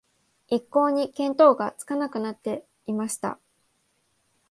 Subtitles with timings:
[0.47, 3.37] 一向に見当がつかなくなっていました